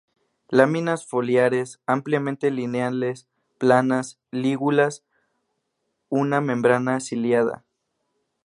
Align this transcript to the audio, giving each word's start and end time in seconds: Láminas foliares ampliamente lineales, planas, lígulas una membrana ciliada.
Láminas 0.49 1.05
foliares 1.05 1.79
ampliamente 1.85 2.49
lineales, 2.49 3.27
planas, 3.59 4.17
lígulas 4.31 5.03
una 6.09 6.41
membrana 6.41 6.99
ciliada. 6.99 7.63